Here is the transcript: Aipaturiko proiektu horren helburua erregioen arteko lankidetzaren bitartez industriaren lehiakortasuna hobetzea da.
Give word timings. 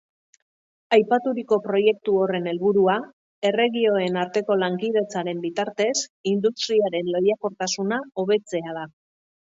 Aipaturiko 0.95 1.57
proiektu 1.65 2.15
horren 2.21 2.47
helburua 2.51 2.95
erregioen 3.51 4.17
arteko 4.23 4.57
lankidetzaren 4.63 5.45
bitartez 5.45 5.95
industriaren 6.35 7.13
lehiakortasuna 7.17 8.01
hobetzea 8.25 8.79
da. 8.81 8.89